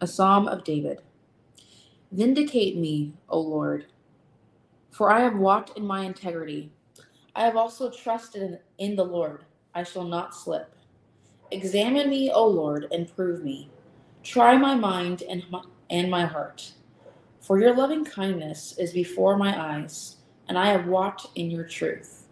[0.00, 1.00] a psalm of David.
[2.12, 3.86] Vindicate me, O Lord,
[4.90, 6.70] for I have walked in my integrity.
[7.34, 9.44] I have also trusted in the Lord.
[9.74, 10.74] I shall not slip.
[11.50, 13.70] Examine me, O Lord, and prove me.
[14.22, 16.72] Try my mind and my, and my heart.
[17.40, 20.16] For your loving kindness is before my eyes,
[20.48, 22.26] and I have walked in your truth.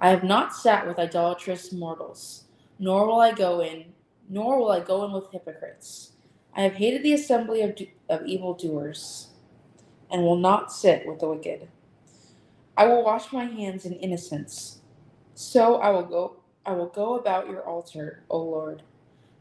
[0.00, 2.44] I have not sat with idolatrous mortals,
[2.78, 3.92] nor will I go in
[4.30, 6.12] nor will I go in with hypocrites.
[6.54, 9.28] I have hated the assembly of, of evildoers,
[10.10, 11.68] and will not sit with the wicked.
[12.76, 14.80] I will wash my hands in innocence.
[15.34, 18.82] So I will go I will go about your altar, O Lord,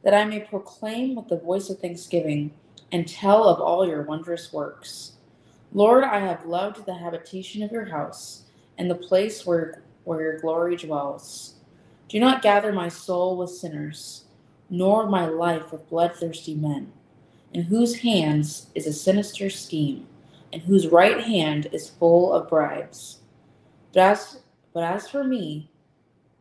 [0.04, 2.52] that I may proclaim with the voice of thanksgiving
[2.92, 5.14] and tell of all your wondrous works.
[5.74, 8.44] Lord, I have loved the habitation of your house
[8.78, 11.56] and the place where, where your glory dwells.
[12.08, 14.24] Do not gather my soul with sinners
[14.70, 16.92] nor my life with bloodthirsty men,
[17.54, 20.08] in whose hands is a sinister scheme,
[20.54, 23.20] and whose right hand is full of bribes.
[23.94, 24.40] But as,
[24.74, 25.72] but as for me,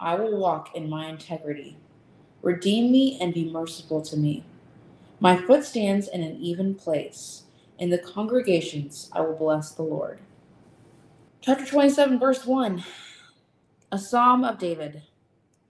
[0.00, 1.76] I will walk in my integrity.
[2.42, 4.44] Redeem me and be merciful to me.
[5.20, 7.44] My foot stands in an even place.
[7.78, 10.20] In the congregations, I will bless the Lord.
[11.40, 12.84] Chapter 27, verse 1
[13.92, 15.02] A Psalm of David.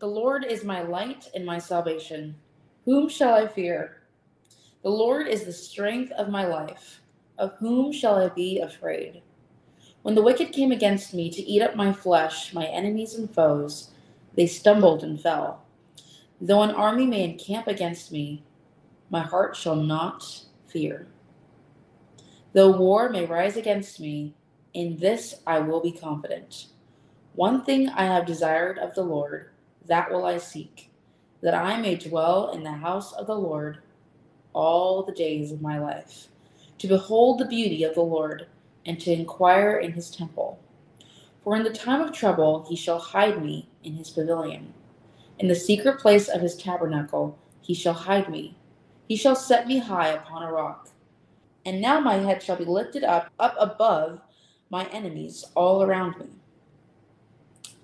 [0.01, 2.37] The Lord is my light and my salvation.
[2.85, 3.98] Whom shall I fear?
[4.83, 7.01] The Lord is the strength of my life.
[7.39, 9.23] Of whom shall I be afraid?
[10.03, 13.91] When the wicked came against me to eat up my flesh, my enemies and foes,
[14.35, 15.65] they stumbled and fell.
[16.41, 18.45] Though an army may encamp against me,
[19.11, 21.09] my heart shall not fear.
[22.53, 24.35] Though war may rise against me,
[24.75, 26.67] in this I will be confident.
[27.35, 29.51] One thing I have desired of the Lord,
[29.87, 30.89] that will I seek
[31.41, 33.79] that I may dwell in the house of the Lord
[34.53, 36.29] all the days of my life,
[36.79, 38.47] to behold the beauty of the Lord,
[38.87, 40.59] and to inquire in his temple.
[41.45, 44.75] For in the time of trouble he shall hide me in his pavilion.
[45.39, 48.57] In the secret place of his tabernacle he shall hide me.
[49.09, 50.89] He shall set me high upon a rock.
[51.65, 54.21] And now my head shall be lifted up, up above
[54.71, 56.27] my enemies all around me.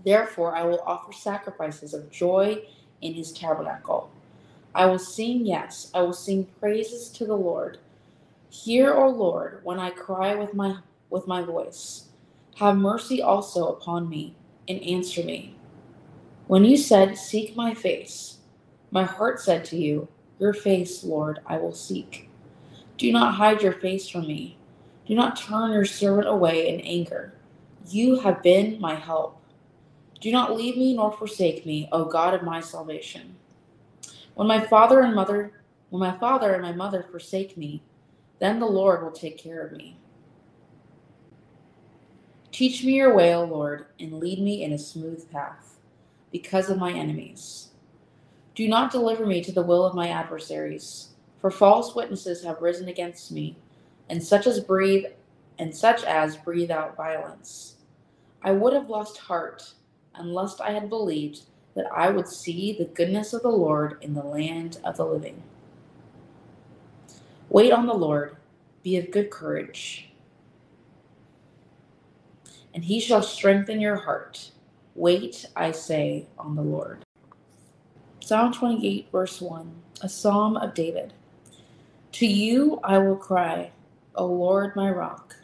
[0.04, 2.62] Therefore I will offer sacrifices of joy
[3.00, 4.10] in his tabernacle.
[4.74, 7.78] I will sing, yes, I will sing praises to the Lord.
[8.50, 10.76] Hear, O Lord, when I cry with my
[11.10, 12.08] with my voice.
[12.56, 14.36] Have mercy also upon me,
[14.68, 15.56] and answer me.
[16.46, 18.38] When you said, Seek my face,
[18.90, 20.08] my heart said to you,
[20.38, 22.28] Your face, Lord, I will seek.
[22.96, 24.56] Do not hide your face from me.
[25.06, 27.34] Do not turn your servant away in anger.
[27.88, 29.40] You have been my help.
[30.20, 33.36] Do not leave me nor forsake me, O God of my salvation.
[34.34, 35.52] When my father and mother,
[35.90, 37.82] when my father and my mother forsake me,
[38.40, 39.96] then the Lord will take care of me.
[42.50, 45.78] Teach me your way, O Lord, and lead me in a smooth path,
[46.30, 47.68] because of my enemies.
[48.54, 51.08] Do not deliver me to the will of my adversaries,
[51.40, 53.56] for false witnesses have risen against me,
[54.08, 55.06] and such as breathe
[55.58, 57.76] and such as breathe out violence.
[58.42, 59.74] I would have lost heart
[60.14, 61.42] unless I had believed
[61.74, 65.42] that I would see the goodness of the Lord in the land of the living.
[67.48, 68.36] Wait on the Lord,
[68.82, 70.10] be of good courage,
[72.74, 74.50] and he shall strengthen your heart.
[74.94, 77.04] Wait, I say, on the Lord.
[78.20, 81.12] Psalm 28, verse 1, a psalm of David.
[82.12, 83.72] To you I will cry,
[84.14, 85.36] O Lord my rock.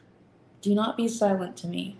[0.62, 1.96] Do not be silent to me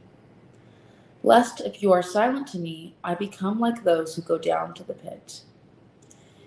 [1.22, 4.84] lest if you are silent to me, I become like those who go down to
[4.84, 5.42] the pit.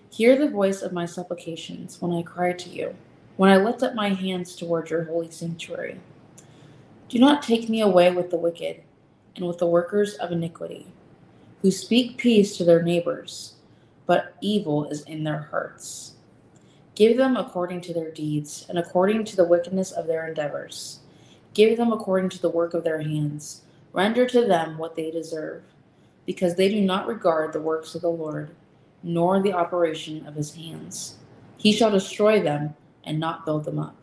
[0.09, 2.95] Hear the voice of my supplications when I cry to you,
[3.37, 5.99] when I lift up my hands toward your holy sanctuary.
[7.09, 8.81] Do not take me away with the wicked
[9.35, 10.87] and with the workers of iniquity,
[11.61, 13.55] who speak peace to their neighbors,
[14.05, 16.13] but evil is in their hearts.
[16.95, 20.99] Give them according to their deeds and according to the wickedness of their endeavors.
[21.55, 23.61] Give them according to the work of their hands
[23.93, 25.63] Render to them what they deserve,
[26.25, 28.55] because they do not regard the works of the Lord,
[29.03, 31.15] nor the operation of his hands.
[31.57, 33.95] He shall destroy them and not build them up.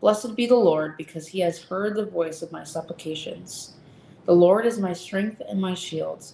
[0.00, 3.72] Blessed be the Lord, because he has heard the voice of my supplications.
[4.26, 6.24] The Lord is my strength and my shield.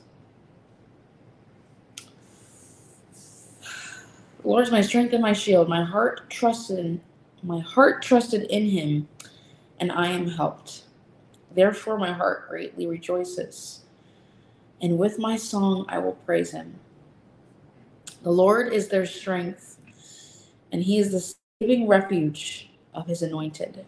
[4.42, 5.69] The Lord is my strength and my shield.
[5.69, 7.00] My heart trusted in,
[7.42, 9.08] my heart trusted in him,
[9.78, 10.83] and I am helped.
[11.54, 13.84] Therefore my heart greatly rejoices,
[14.82, 16.80] and with my song I will praise him.
[18.22, 19.78] The Lord is their strength,
[20.72, 23.84] and he is the saving refuge of his anointed.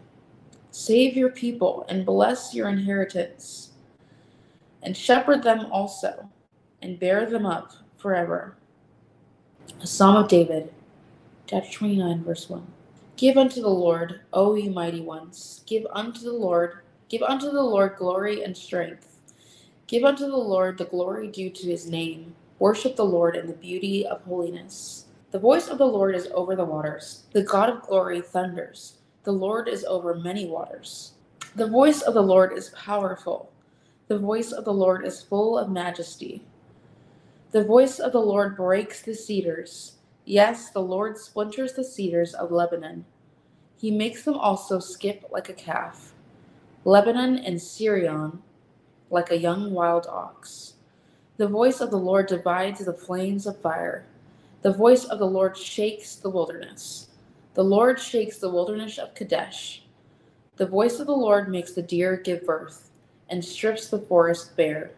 [0.71, 3.71] Save your people and bless your inheritance,
[4.83, 6.29] and shepherd them also,
[6.81, 8.55] and bear them up forever.
[9.81, 10.73] A Psalm of David,
[11.47, 12.65] chapter 29, verse 1.
[13.15, 17.63] Give unto the Lord, O ye mighty ones, give unto the Lord, give unto the
[17.63, 19.17] Lord glory and strength.
[19.87, 22.35] Give unto the Lord the glory due to his name.
[22.59, 25.05] Worship the Lord in the beauty of holiness.
[25.31, 27.23] The voice of the Lord is over the waters.
[27.33, 28.99] The God of glory thunders.
[29.23, 31.13] The Lord is over many waters.
[31.55, 33.51] The voice of the Lord is powerful.
[34.07, 36.45] The voice of the Lord is full of majesty.
[37.51, 39.97] The voice of the Lord breaks the cedars.
[40.25, 43.05] Yes, the Lord splinters the cedars of Lebanon.
[43.77, 46.13] He makes them also skip like a calf.
[46.87, 48.39] Lebanon and Sirion
[49.09, 50.75] like a young wild ox.
[51.35, 54.05] The voice of the Lord divides the flames of fire.
[54.61, 57.09] The voice of the Lord shakes the wilderness.
[57.55, 59.83] The Lord shakes the wilderness of Kadesh.
[60.55, 62.89] The voice of the Lord makes the deer give birth,
[63.29, 64.91] and strips the forest bare.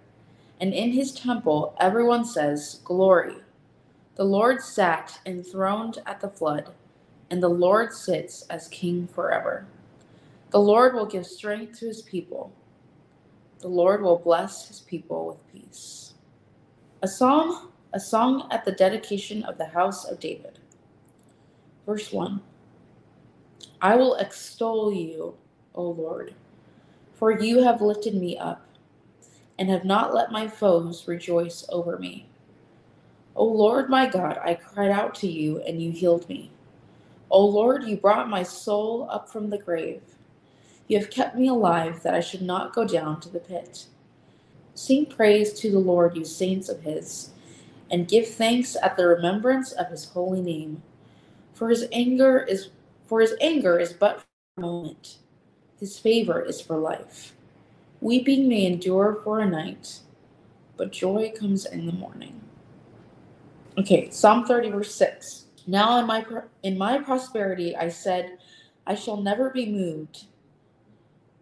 [0.62, 3.38] And in his temple everyone says, Glory.
[4.14, 6.70] The Lord sat enthroned at the flood,
[7.32, 9.66] and the Lord sits as king forever.
[10.52, 12.52] The Lord will give strength to his people.
[13.60, 16.14] The Lord will bless his people with peace.
[17.02, 20.60] A psalm, a song at the dedication of the house of David.
[21.86, 22.42] Verse 1
[23.82, 25.36] I will extol you,
[25.76, 26.34] O Lord,
[27.14, 28.66] for you have lifted me up
[29.60, 32.28] and have not let my foes rejoice over me.
[33.36, 36.52] O Lord my God, I cried out to you and you healed me.
[37.30, 40.02] O Lord, you brought my soul up from the grave.
[40.90, 43.86] You have kept me alive that I should not go down to the pit.
[44.76, 47.32] Sing praise to the Lord, you saints of his,
[47.92, 50.84] and give thanks at the remembrance of his holy name.
[51.54, 52.70] For his anger is
[53.08, 54.28] for his anger is but for
[54.58, 55.18] a moment,
[55.80, 57.36] his favor is for life.
[58.02, 60.00] Weeping may endure for a night,
[60.78, 62.42] but joy comes in the morning.
[63.78, 65.46] Okay, Psalm 30, verse 6.
[65.68, 66.26] Now in my
[66.64, 68.38] in my prosperity I said,
[68.88, 70.26] I shall never be moved.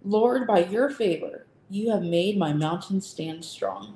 [0.04, 3.96] Lord, by your favor, you have made my mountain stand strong.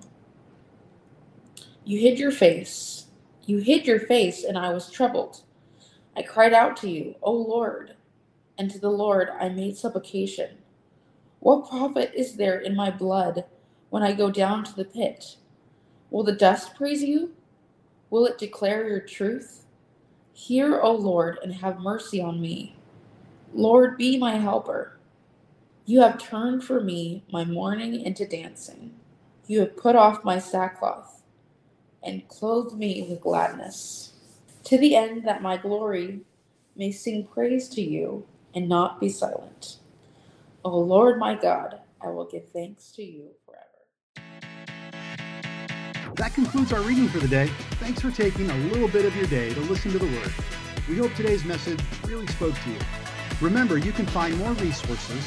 [1.85, 3.07] You hid your face.
[3.45, 5.43] You hid your face, and I was troubled.
[6.15, 7.95] I cried out to you, O Lord,
[8.57, 10.57] and to the Lord I made supplication.
[11.39, 13.45] What profit is there in my blood
[13.89, 15.37] when I go down to the pit?
[16.11, 17.33] Will the dust praise you?
[18.09, 19.65] Will it declare your truth?
[20.33, 22.75] Hear, O Lord, and have mercy on me.
[23.53, 24.97] Lord, be my helper.
[25.85, 28.93] You have turned for me my mourning into dancing.
[29.47, 31.23] You have put off my sackcloth
[32.03, 34.13] and clothed me with gladness
[34.65, 36.21] to the end that my glory
[36.75, 39.77] may sing praise to you and not be silent.
[40.63, 43.65] O Lord my God, I will give thanks to you forever.
[46.15, 47.47] That concludes our reading for the day.
[47.79, 50.31] Thanks for taking a little bit of your day to listen to the Word.
[50.87, 52.77] We hope today's message really spoke to you.
[53.41, 55.25] Remember, you can find more resources,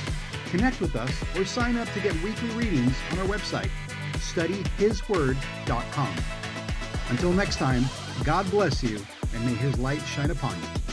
[0.54, 3.70] connect with us, or sign up to get weekly readings on our website,
[4.14, 6.14] studyhisword.com.
[7.10, 7.84] Until next time,
[8.22, 9.00] God bless you
[9.34, 10.83] and may his light shine upon you.